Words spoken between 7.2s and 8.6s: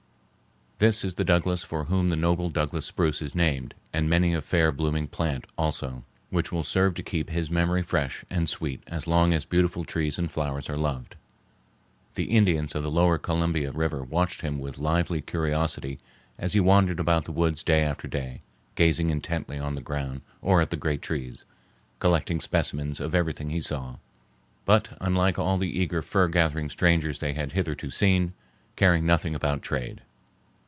his memory fresh and